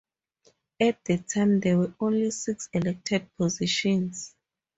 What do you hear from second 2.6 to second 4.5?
elected positions.